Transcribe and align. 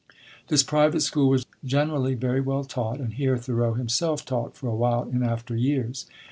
This 0.47 0.63
private 0.63 1.01
school 1.01 1.29
was 1.29 1.45
generally 1.63 2.15
very 2.15 2.41
well 2.41 2.63
taught, 2.63 2.99
and 2.99 3.13
here 3.13 3.37
Thoreau 3.37 3.75
himself 3.75 4.25
taught 4.25 4.55
for 4.55 4.67
a 4.67 4.75
while 4.75 5.03
in 5.07 5.21
after 5.21 5.55
years. 5.55 6.07